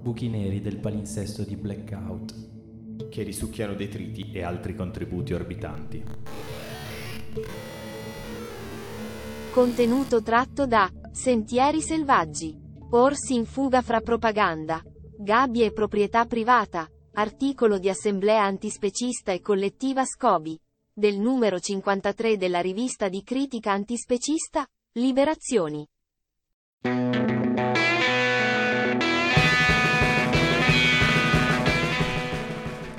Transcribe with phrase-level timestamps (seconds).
[0.00, 2.46] Buchi neri del palinsesto di blackout.
[3.16, 6.04] che risucchiano detriti e altri contributi orbitanti.
[9.52, 12.54] Contenuto tratto da Sentieri selvaggi.
[12.90, 14.82] Orsi in fuga fra propaganda.
[15.18, 16.86] Gabbie e proprietà privata.
[17.14, 20.60] Articolo di assemblea antispecista e collettiva Scobi.
[20.98, 25.86] Del numero 53 della rivista di critica antispecista, Liberazioni.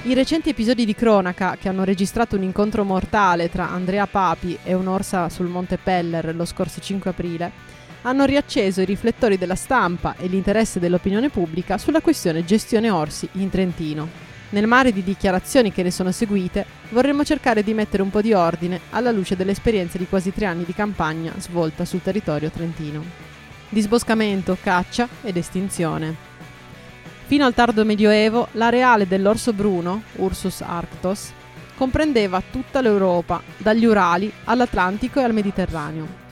[0.03, 4.75] I recenti episodi di cronaca che hanno registrato un incontro mortale tra Andrea Papi e
[4.75, 7.51] un'orsa sul Monte Peller lo scorso 5 aprile
[8.03, 13.49] hanno riacceso i riflettori della stampa e l'interesse dell'opinione pubblica sulla questione gestione orsi in
[13.49, 14.26] Trentino.
[14.49, 18.31] Nel mare di dichiarazioni che ne sono seguite, vorremmo cercare di mettere un po' di
[18.31, 23.03] ordine alla luce dell'esperienza di quasi tre anni di campagna svolta sul territorio trentino.
[23.67, 26.15] Disboscamento, caccia ed estinzione.
[27.25, 31.31] Fino al tardo medioevo, l'areale dell'orso bruno, Ursus arctos,
[31.75, 36.25] comprendeva tutta l'Europa, dagli Urali all'Atlantico e al Mediterraneo.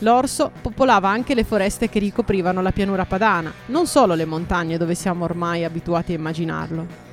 [0.00, 4.94] L'orso popolava anche le foreste che ricoprivano la pianura padana, non solo le montagne dove
[4.94, 7.11] siamo ormai abituati a immaginarlo.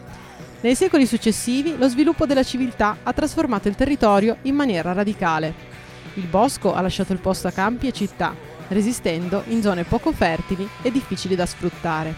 [0.61, 5.53] Nei secoli successivi lo sviluppo della civiltà ha trasformato il territorio in maniera radicale.
[6.15, 8.35] Il bosco ha lasciato il posto a campi e città,
[8.67, 12.13] resistendo in zone poco fertili e difficili da sfruttare.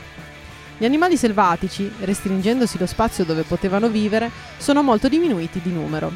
[0.79, 6.11] Gli animali selvatici, restringendosi lo spazio dove potevano vivere, sono molto diminuiti di numero.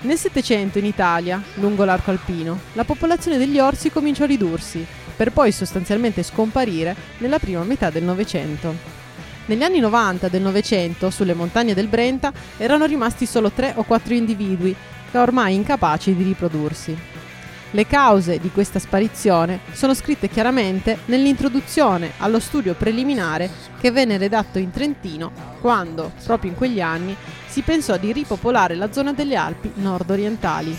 [0.00, 5.32] Nel Settecento in Italia, lungo l'arco alpino, la popolazione degli orsi cominciò a ridursi, per
[5.32, 9.07] poi sostanzialmente scomparire nella prima metà del Novecento.
[9.48, 14.12] Negli anni 90 del Novecento, sulle montagne del Brenta, erano rimasti solo tre o quattro
[14.12, 14.76] individui,
[15.12, 16.94] ormai incapaci di riprodursi.
[17.70, 23.48] Le cause di questa sparizione sono scritte chiaramente nell'introduzione allo studio preliminare
[23.80, 25.32] che venne redatto in Trentino
[25.62, 27.16] quando, proprio in quegli anni,
[27.46, 30.76] si pensò di ripopolare la zona delle Alpi nord-orientali.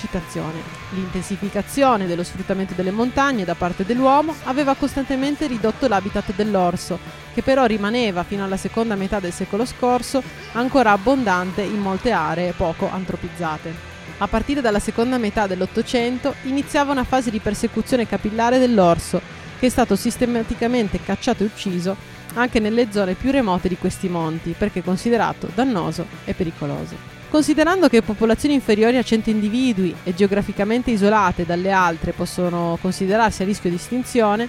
[0.00, 0.62] Citazione.
[0.94, 6.98] L'intensificazione dello sfruttamento delle montagne da parte dell'uomo aveva costantemente ridotto l'habitat dell'orso,
[7.34, 10.22] che però rimaneva fino alla seconda metà del secolo scorso
[10.52, 13.88] ancora abbondante in molte aree poco antropizzate.
[14.16, 19.20] A partire dalla seconda metà dell'Ottocento iniziava una fase di persecuzione capillare dell'orso,
[19.58, 21.94] che è stato sistematicamente cacciato e ucciso
[22.34, 27.18] anche nelle zone più remote di questi monti, perché considerato dannoso e pericoloso.
[27.28, 33.44] Considerando che popolazioni inferiori a 100 individui e geograficamente isolate dalle altre possono considerarsi a
[33.44, 34.48] rischio di estinzione,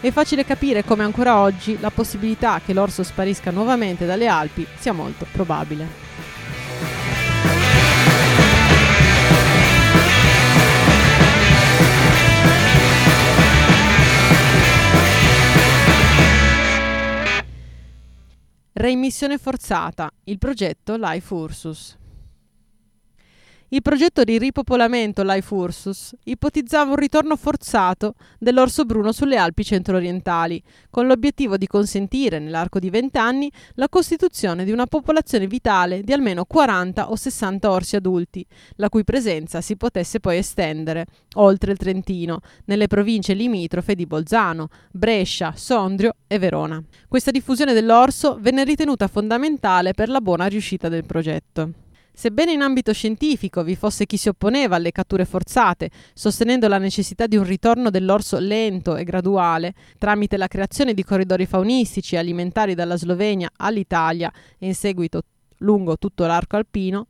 [0.00, 4.92] è facile capire come ancora oggi la possibilità che l'orso sparisca nuovamente dalle Alpi sia
[4.92, 6.21] molto probabile.
[18.82, 21.96] Reimmissione forzata, il progetto Life Ursus.
[23.74, 30.62] Il progetto di ripopolamento Life Ursus ipotizzava un ritorno forzato dell'orso bruno sulle Alpi centro-orientali,
[30.90, 36.44] con l'obiettivo di consentire, nell'arco di vent'anni, la costituzione di una popolazione vitale di almeno
[36.44, 38.44] 40 o 60 orsi adulti,
[38.76, 41.06] la cui presenza si potesse poi estendere,
[41.36, 46.78] oltre il Trentino, nelle province limitrofe di Bolzano, Brescia, Sondrio e Verona.
[47.08, 51.81] Questa diffusione dell'orso venne ritenuta fondamentale per la buona riuscita del progetto.
[52.14, 57.26] Sebbene in ambito scientifico vi fosse chi si opponeva alle catture forzate, sostenendo la necessità
[57.26, 62.96] di un ritorno dell'orso lento e graduale, tramite la creazione di corridori faunistici alimentari dalla
[62.96, 65.22] Slovenia all'Italia e in seguito
[65.62, 67.06] lungo tutto l'arco alpino,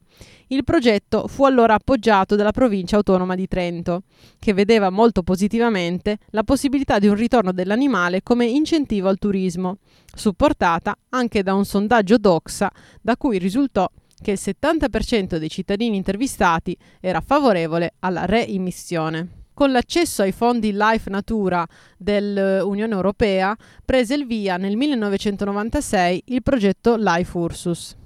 [0.48, 4.02] il progetto fu allora appoggiato dalla provincia autonoma di Trento,
[4.38, 9.78] che vedeva molto positivamente la possibilità di un ritorno dell'animale come incentivo al turismo,
[10.14, 12.70] supportata anche da un sondaggio Doxa
[13.00, 13.88] da cui risultò
[14.22, 19.40] che il 70% dei cittadini intervistati era favorevole alla reimmissione.
[19.52, 21.66] Con l'accesso ai fondi Life Natura
[21.98, 23.54] dell'Unione Europea
[23.84, 28.00] prese il via nel 1996 il progetto Life Ursus.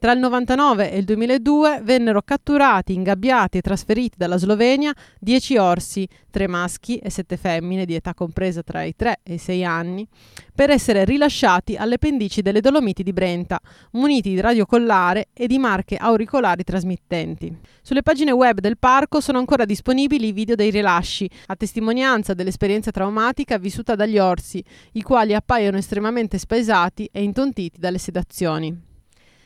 [0.00, 6.08] Tra il 99 e il 2002 vennero catturati, ingabbiati e trasferiti dalla Slovenia 10 orsi,
[6.30, 10.08] 3 maschi e 7 femmine di età compresa tra i 3 e i 6 anni,
[10.54, 13.60] per essere rilasciati alle pendici delle Dolomiti di Brenta,
[13.90, 17.54] muniti di radiocollare e di marche auricolari trasmittenti.
[17.82, 22.90] Sulle pagine web del parco sono ancora disponibili i video dei rilasci, a testimonianza dell'esperienza
[22.90, 28.88] traumatica vissuta dagli orsi, i quali appaiono estremamente spaesati e intontiti dalle sedazioni.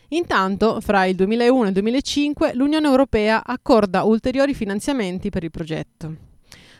[0.08, 6.32] Intanto, fra il 2001 e il 2005, l'Unione Europea accorda ulteriori finanziamenti per il progetto.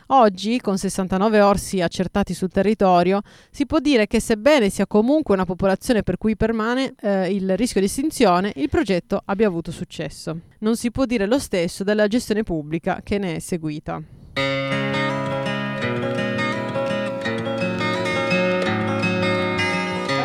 [0.09, 5.45] Oggi, con 69 orsi accertati sul territorio, si può dire che sebbene sia comunque una
[5.45, 10.41] popolazione per cui permane eh, il rischio di estinzione, il progetto abbia avuto successo.
[10.59, 13.99] Non si può dire lo stesso della gestione pubblica che ne è seguita.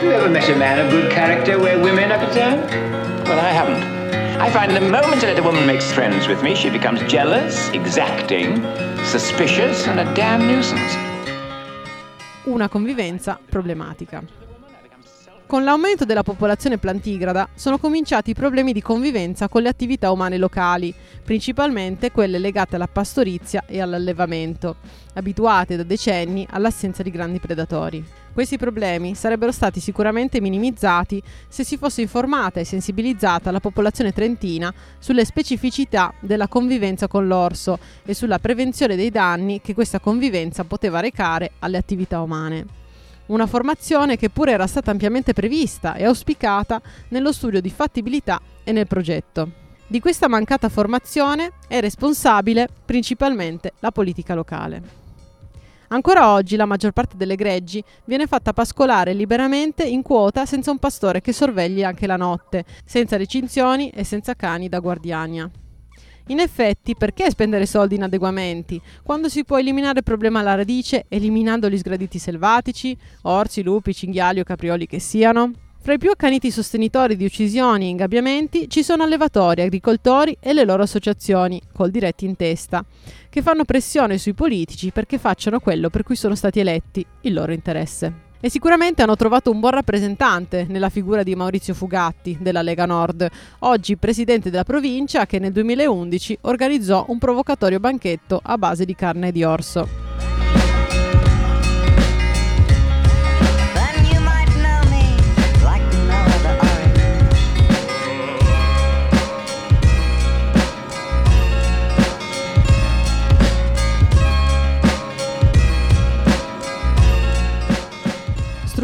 [0.00, 2.70] Have you ever met a man of good character where women are concerned?
[3.28, 3.82] Well, I haven't.
[4.40, 8.64] I find the moment that a woman makes friends with me, she becomes jealous, exacting,
[9.04, 10.96] suspicious, and a damn nuisance.
[12.44, 14.24] Una convivenza problematica.
[15.44, 20.38] Con l'aumento della popolazione plantigrada sono cominciati i problemi di convivenza con le attività umane
[20.38, 24.76] locali, principalmente quelle legate alla pastorizia e all'allevamento,
[25.12, 28.19] abituate da decenni all'assenza di grandi predatori.
[28.32, 34.72] Questi problemi sarebbero stati sicuramente minimizzati se si fosse informata e sensibilizzata la popolazione trentina
[34.98, 41.00] sulle specificità della convivenza con l'orso e sulla prevenzione dei danni che questa convivenza poteva
[41.00, 42.78] recare alle attività umane.
[43.26, 48.70] Una formazione che pure era stata ampiamente prevista e auspicata nello studio di fattibilità e
[48.70, 49.50] nel progetto.
[49.88, 54.99] Di questa mancata formazione è responsabile principalmente la politica locale.
[55.92, 60.78] Ancora oggi la maggior parte delle greggi viene fatta pascolare liberamente in quota senza un
[60.78, 65.50] pastore che sorvegli anche la notte, senza recinzioni e senza cani da guardiania.
[66.28, 71.06] In effetti, perché spendere soldi in adeguamenti quando si può eliminare il problema alla radice
[71.08, 75.69] eliminando gli sgraditi selvatici, orsi, lupi, cinghiali o caprioli che siano?
[75.82, 80.64] Fra i più accaniti sostenitori di uccisioni e ingabbiamenti ci sono allevatori, agricoltori e le
[80.66, 82.84] loro associazioni, col diretti in testa,
[83.30, 87.52] che fanno pressione sui politici perché facciano quello per cui sono stati eletti, il loro
[87.52, 88.28] interesse.
[88.40, 93.26] E sicuramente hanno trovato un buon rappresentante nella figura di Maurizio Fugatti della Lega Nord,
[93.60, 99.32] oggi presidente della provincia che nel 2011 organizzò un provocatorio banchetto a base di carne
[99.32, 100.09] di orso.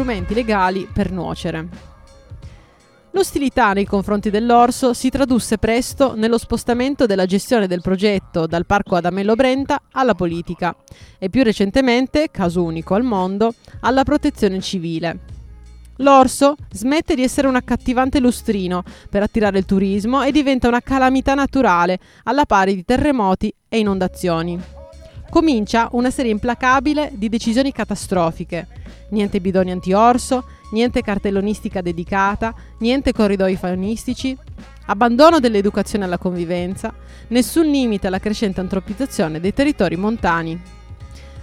[0.07, 1.67] Strumenti legali per nuocere.
[3.11, 8.95] L'ostilità nei confronti dell'orso si tradusse presto nello spostamento della gestione del progetto dal parco
[8.95, 10.73] Adamello Brenta alla politica
[11.19, 15.19] e più recentemente, caso unico al mondo, alla protezione civile.
[15.97, 21.33] L'orso smette di essere un accattivante lustrino per attirare il turismo e diventa una calamità
[21.33, 24.57] naturale alla pari di terremoti e inondazioni.
[25.29, 28.76] Comincia una serie implacabile di decisioni catastrofiche.
[29.09, 34.37] Niente bidoni anti-orso, niente cartellonistica dedicata, niente corridoi faunistici,
[34.87, 36.93] abbandono dell'educazione alla convivenza,
[37.29, 40.76] nessun limite alla crescente antropizzazione dei territori montani.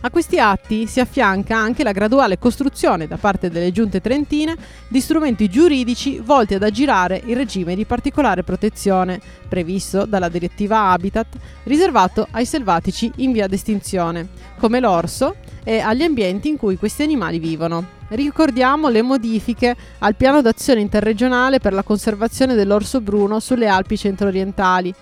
[0.05, 4.55] A questi atti si affianca anche la graduale costruzione da parte delle giunte trentine
[4.87, 9.19] di strumenti giuridici volti ad aggirare il regime di particolare protezione
[9.49, 14.29] previsto dalla direttiva Habitat riservato ai selvatici in via d'estinzione,
[14.59, 17.87] come l'orso e agli ambienti in cui questi animali vivono.
[18.09, 24.95] Ricordiamo le modifiche al piano d'azione interregionale per la conservazione dell'orso bruno sulle Alpi centro-orientali,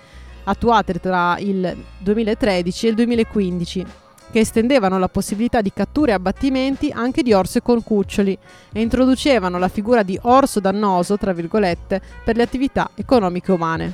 [0.45, 3.85] attuate tra il 2013 e il 2015
[4.33, 8.35] che estendevano la possibilità di catture e abbattimenti anche di orse con cuccioli
[8.71, 13.93] e introducevano la figura di orso dannoso, tra virgolette, per le attività economiche umane.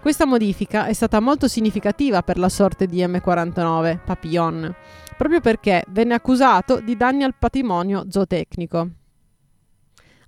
[0.00, 4.74] Questa modifica è stata molto significativa per la sorte di M49, Papillon,
[5.18, 8.88] proprio perché venne accusato di danni al patrimonio zootecnico.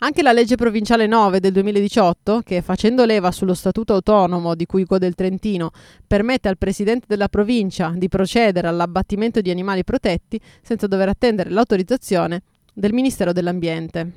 [0.01, 4.85] Anche la legge provinciale 9 del 2018, che facendo leva sullo statuto autonomo di cui
[4.85, 5.73] gode il Trentino,
[6.07, 12.43] permette al presidente della provincia di procedere all'abbattimento di animali protetti senza dover attendere l'autorizzazione
[12.73, 14.13] del Ministero dell'Ambiente.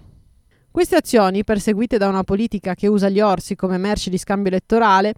[0.69, 5.15] Queste azioni, perseguite da una politica che usa gli orsi come merci di scambio elettorale,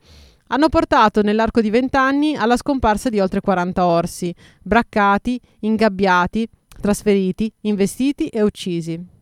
[0.48, 6.48] hanno portato nell'arco di vent'anni alla scomparsa di oltre 40 orsi, braccati, ingabbiati,
[6.80, 9.13] trasferiti, investiti e uccisi.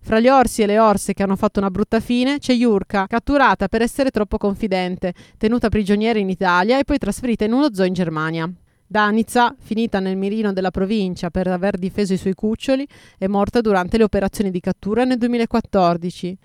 [0.00, 3.68] Fra gli orsi e le orse che hanno fatto una brutta fine c'è Yurka, catturata
[3.68, 7.92] per essere troppo confidente, tenuta prigioniera in Italia e poi trasferita in uno zoo in
[7.92, 8.50] Germania.
[8.90, 12.88] Danica, finita nel mirino della provincia per aver difeso i suoi cuccioli,
[13.18, 16.38] è morta durante le operazioni di cattura nel 2014.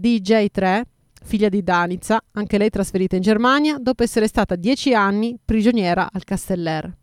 [0.00, 0.82] DJ3,
[1.22, 6.24] figlia di Danica, anche lei trasferita in Germania, dopo essere stata dieci anni prigioniera al
[6.24, 6.99] Casteller.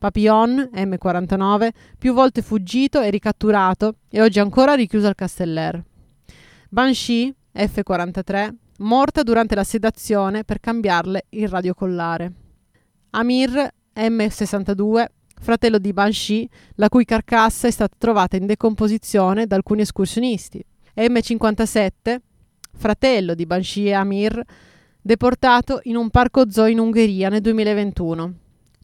[0.00, 5.84] Papillon, M49, più volte fuggito e ricatturato e oggi ancora richiuso al Casteller.
[6.70, 12.32] Banshee, F43, morta durante la sedazione per cambiarle il radiocollare.
[13.10, 15.04] Amir M62,
[15.38, 20.64] fratello di Banshee, la cui carcassa è stata trovata in decomposizione da alcuni escursionisti.
[20.96, 22.16] M57,
[22.72, 24.42] fratello di Banshee e Amir,
[24.98, 28.34] deportato in un parco zoo in Ungheria nel 2021.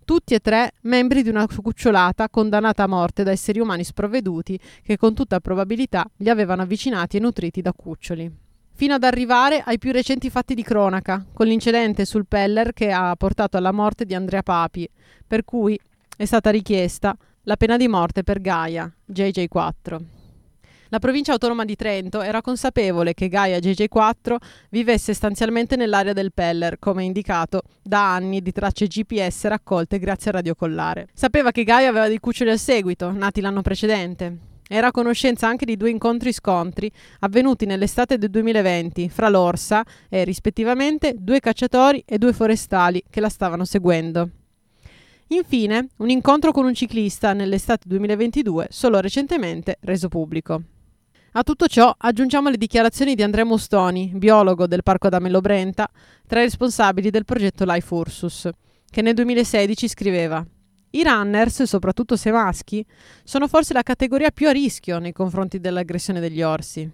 [0.06, 4.96] Tutti e tre membri di una cucciolata condannata a morte da esseri umani sprovveduti che
[4.96, 8.32] con tutta probabilità li avevano avvicinati e nutriti da cuccioli.
[8.72, 13.16] Fino ad arrivare ai più recenti fatti di cronaca, con l'incidente sul Peller che ha
[13.16, 14.88] portato alla morte di Andrea Papi,
[15.26, 15.76] per cui
[16.16, 20.15] è stata richiesta la pena di morte per Gaia, JJ4.
[20.90, 24.36] La provincia autonoma di Trento era consapevole che Gaia JJ4
[24.70, 30.36] vivesse sostanzialmente nell'area del Peller, come indicato da anni di tracce GPS raccolte grazie al
[30.36, 31.08] radiocollare.
[31.12, 34.38] Sapeva che Gaia aveva dei cuccioli al seguito, nati l'anno precedente.
[34.68, 36.90] Era a conoscenza anche di due incontri-scontri
[37.20, 43.28] avvenuti nell'estate del 2020 fra l'Orsa e, rispettivamente, due cacciatori e due forestali che la
[43.28, 44.28] stavano seguendo.
[45.28, 50.62] Infine, un incontro con un ciclista nell'estate 2022, solo recentemente reso pubblico.
[51.36, 55.86] A tutto ciò aggiungiamo le dichiarazioni di Andrea Mustoni, biologo del Parco Adamello Brenta,
[56.26, 58.48] tra i responsabili del progetto Life Ursus,
[58.88, 60.42] che nel 2016 scriveva
[60.92, 62.82] i runners, soprattutto se maschi,
[63.22, 66.90] sono forse la categoria più a rischio nei confronti dell'aggressione degli orsi.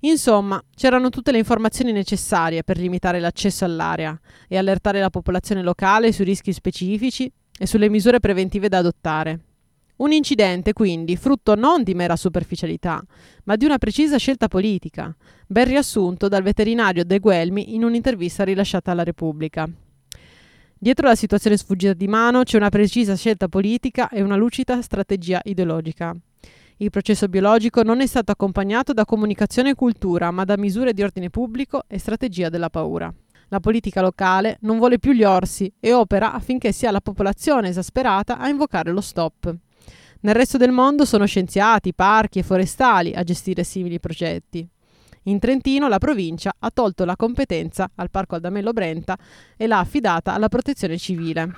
[0.00, 6.10] Insomma, c'erano tutte le informazioni necessarie per limitare l'accesso all'area e allertare la popolazione locale
[6.10, 9.40] sui rischi specifici e sulle misure preventive da adottare.
[9.96, 13.02] Un incidente, quindi, frutto non di mera superficialità,
[13.44, 15.14] ma di una precisa scelta politica,
[15.46, 19.66] ben riassunto dal veterinario De Guelmi in un'intervista rilasciata alla Repubblica.
[20.78, 25.40] Dietro la situazione sfuggita di mano c'è una precisa scelta politica e una lucida strategia
[25.44, 26.14] ideologica.
[26.76, 31.02] Il processo biologico non è stato accompagnato da comunicazione e cultura, ma da misure di
[31.02, 33.10] ordine pubblico e strategia della paura.
[33.48, 38.36] La politica locale non vuole più gli orsi e opera affinché sia la popolazione esasperata
[38.36, 39.56] a invocare lo stop.
[40.26, 44.68] Nel resto del mondo sono scienziati, parchi e forestali a gestire simili progetti.
[45.24, 49.16] In Trentino la provincia ha tolto la competenza al Parco Adamello Brenta
[49.56, 51.52] e l'ha affidata alla protezione civile.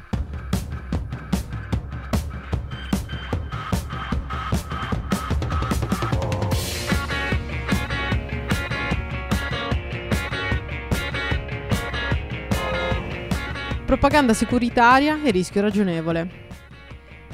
[13.86, 16.47] Propaganda securitaria e rischio ragionevole.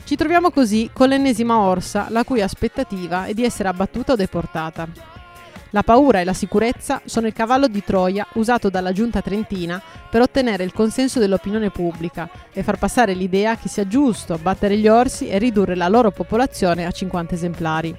[0.05, 4.87] Ci troviamo così con l'ennesima orsa, la cui aspettativa è di essere abbattuta o deportata.
[5.71, 10.21] La paura e la sicurezza sono il cavallo di Troia usato dalla giunta trentina per
[10.21, 15.29] ottenere il consenso dell'opinione pubblica e far passare l'idea che sia giusto battere gli orsi
[15.29, 17.97] e ridurre la loro popolazione a 50 esemplari.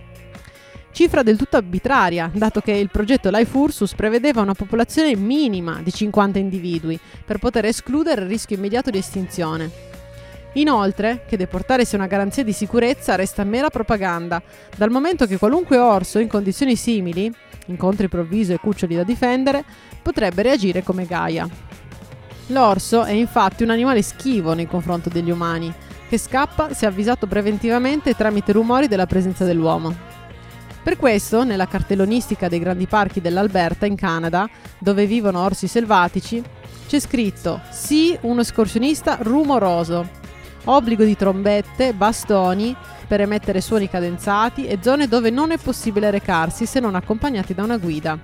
[0.91, 5.91] Cifra del tutto arbitraria, dato che il progetto Life Ursus prevedeva una popolazione minima di
[5.91, 9.84] 50 individui per poter escludere il rischio immediato di estinzione.
[10.57, 14.41] Inoltre, che deportare sia una garanzia di sicurezza resta mera propaganda,
[14.77, 17.31] dal momento che qualunque orso in condizioni simili,
[17.67, 19.65] incontri improvviso e cuccioli da difendere,
[20.01, 21.47] potrebbe reagire come Gaia.
[22.47, 25.73] L'orso è infatti un animale schivo nei confronti degli umani,
[26.07, 30.13] che scappa se avvisato preventivamente tramite rumori della presenza dell'uomo.
[30.81, 34.47] Per questo, nella cartellonistica dei grandi parchi dell'Alberta in Canada,
[34.77, 36.41] dove vivono orsi selvatici,
[36.87, 40.23] c'è scritto sì uno escursionista rumoroso,
[40.65, 42.75] obbligo di trombette, bastoni
[43.07, 47.63] per emettere suoni cadenzati e zone dove non è possibile recarsi se non accompagnati da
[47.63, 48.17] una guida.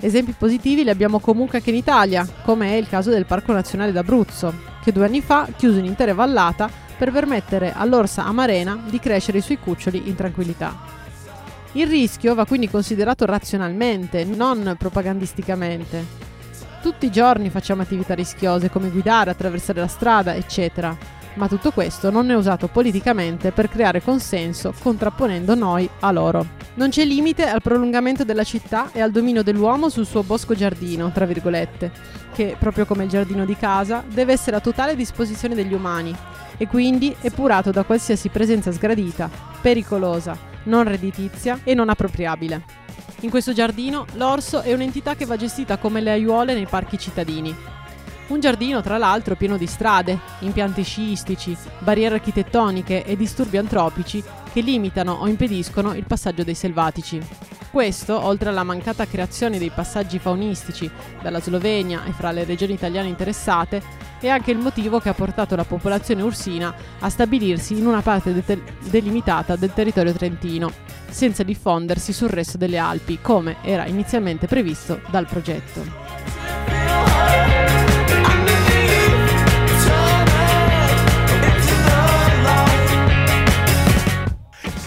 [0.00, 3.92] Esempi positivi li abbiamo comunque anche in Italia, come è il caso del Parco Nazionale
[3.92, 9.42] d'Abruzzo, che due anni fa chiuse un'intera vallata per permettere all'orsa amarena di crescere i
[9.42, 10.94] suoi cuccioli in tranquillità.
[11.72, 16.25] Il rischio va quindi considerato razionalmente, non propagandisticamente.
[16.86, 20.96] Tutti i giorni facciamo attività rischiose come guidare, attraversare la strada, eccetera,
[21.34, 26.46] ma tutto questo non è usato politicamente per creare consenso contrapponendo noi a loro.
[26.74, 31.10] Non c'è limite al prolungamento della città e al dominio dell'uomo sul suo bosco giardino,
[31.10, 31.90] tra virgolette,
[32.32, 36.14] che, proprio come il giardino di casa, deve essere a totale disposizione degli umani
[36.56, 39.28] e quindi epurato da qualsiasi presenza sgradita,
[39.60, 42.85] pericolosa, non redditizia e non appropriabile.
[43.26, 47.52] In questo giardino l'orso è un'entità che va gestita come le aiuole nei parchi cittadini.
[48.28, 54.60] Un giardino, tra l'altro, pieno di strade, impianti sciistici, barriere architettoniche e disturbi antropici che
[54.60, 57.20] limitano o impediscono il passaggio dei selvatici.
[57.68, 60.88] Questo, oltre alla mancata creazione dei passaggi faunistici
[61.20, 63.82] dalla Slovenia e fra le regioni italiane interessate,
[64.20, 68.32] è anche il motivo che ha portato la popolazione ursina a stabilirsi in una parte
[68.32, 70.72] de- delimitata del territorio trentino,
[71.08, 76.05] senza diffondersi sul resto delle Alpi, come era inizialmente previsto dal progetto.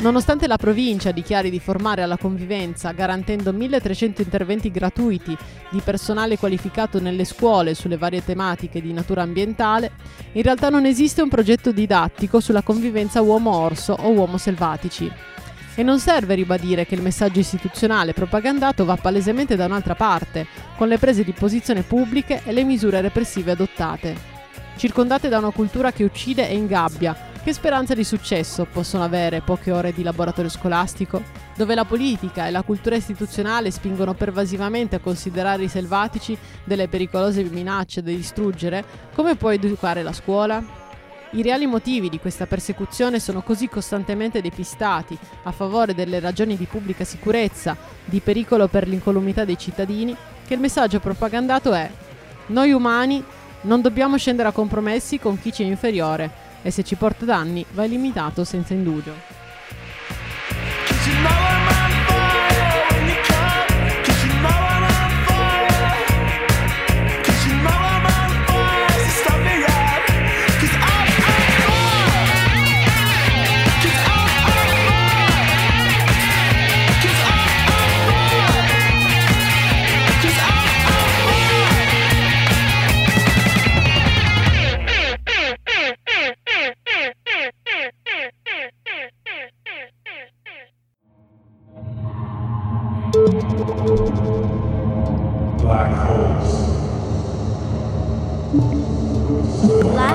[0.10, 5.38] Nonostante la provincia dichiari di formare alla convivenza garantendo 1300 interventi gratuiti
[5.70, 9.92] di personale qualificato nelle scuole sulle varie tematiche di natura ambientale,
[10.32, 15.12] in realtà non esiste un progetto didattico sulla convivenza uomo-orso o uomo selvatici.
[15.76, 20.88] E non serve ribadire che il messaggio istituzionale propagandato va palesemente da un'altra parte, con
[20.88, 24.16] le prese di posizione pubbliche e le misure repressive adottate.
[24.76, 29.72] Circondate da una cultura che uccide e ingabbia, che speranza di successo possono avere poche
[29.72, 31.24] ore di laboratorio scolastico,
[31.56, 37.44] dove la politica e la cultura istituzionale spingono pervasivamente a considerare i selvatici delle pericolose
[37.44, 38.84] minacce da distruggere?
[39.16, 40.62] Come può educare la scuola?
[41.32, 46.66] I reali motivi di questa persecuzione sono così costantemente depistati a favore delle ragioni di
[46.66, 50.16] pubblica sicurezza, di pericolo per l'incolumità dei cittadini,
[50.48, 51.90] che il messaggio propagandato è
[52.48, 53.24] noi umani
[53.62, 57.66] non dobbiamo scendere a compromessi con chi ci è inferiore, e se ci porta danni
[57.74, 59.39] va limitato senza indugio.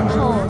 [0.05, 0.44] 然后